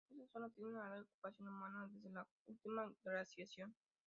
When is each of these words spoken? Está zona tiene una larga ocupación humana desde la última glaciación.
Está 0.19 0.25
zona 0.33 0.49
tiene 0.49 0.71
una 0.71 0.79
larga 0.79 1.03
ocupación 1.03 1.47
humana 1.49 1.87
desde 1.93 2.09
la 2.09 2.25
última 2.47 2.91
glaciación. 3.03 3.75